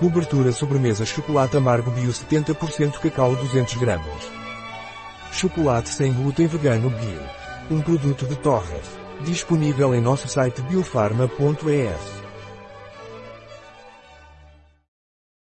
Cobertura 0.00 0.50
sobremesa 0.50 1.04
chocolate 1.04 1.58
amargo 1.58 1.90
bio 1.90 2.10
70% 2.10 2.98
cacau 3.00 3.36
200 3.36 3.74
gramas. 3.76 4.32
Chocolate 5.30 5.90
sem 5.90 6.10
glúten 6.10 6.46
vegano 6.46 6.88
bio. 6.88 7.20
Um 7.70 7.82
produto 7.82 8.24
de 8.24 8.34
Torres. 8.36 8.98
Disponível 9.20 9.94
em 9.94 10.00
nosso 10.00 10.26
site 10.26 10.62
biofarma.es. 10.62 12.19